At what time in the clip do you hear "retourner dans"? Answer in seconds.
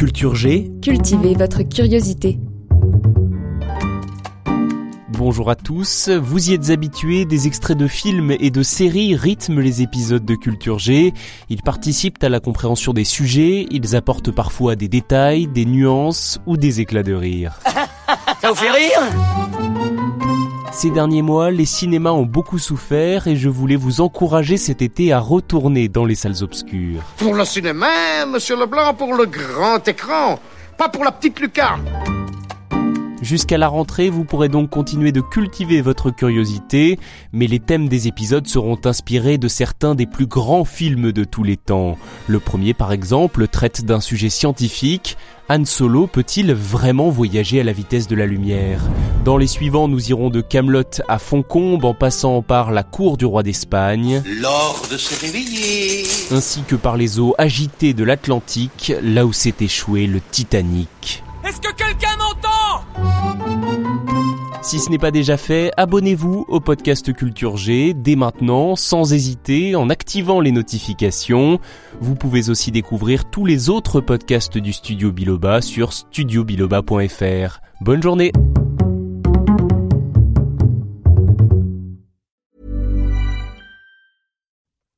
25.20-26.06